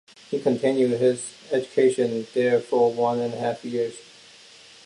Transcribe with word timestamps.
He 0.31 0.41
continued 0.41 0.99
his 0.99 1.35
education 1.51 2.25
there 2.33 2.59
for 2.59 2.91
one 2.91 3.19
and 3.19 3.35
half 3.35 3.63
years. 3.63 3.97